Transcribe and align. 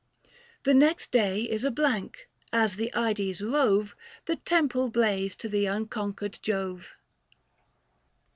The 0.63 0.73
next 0.73 1.11
day 1.11 1.43
is 1.43 1.63
a 1.63 1.69
blank; 1.69 2.27
as 2.51 2.75
the 2.77 2.91
Ides 2.97 3.43
rove 3.43 3.95
The 4.25 4.37
temples 4.37 4.89
blaze 4.93 5.35
to 5.35 5.47
the 5.47 5.67
unconquered 5.67 6.39
Jove. 6.41 6.95